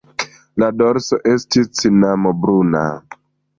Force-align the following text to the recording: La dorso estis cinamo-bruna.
La 0.63 0.69
dorso 0.77 1.19
estis 1.35 1.71
cinamo-bruna. 1.83 2.83